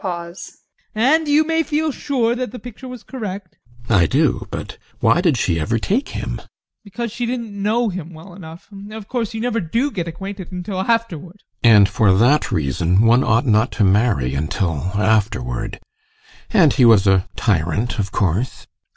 [0.95, 3.59] And you may feel sure that the picture was correct.
[3.87, 4.01] GUSTAV.
[4.01, 4.47] I do!
[4.49, 6.37] But why did she ever take him?
[6.39, 6.49] ADOLPH.
[6.83, 8.67] Because she didn't know him well enough.
[8.89, 11.43] Of course, you never DO get acquainted until afterward!
[11.63, 11.75] GUSTAV.
[11.77, 15.79] And for that reason one ought not to marry until afterward.
[16.49, 18.65] And he was a tyrant, of course?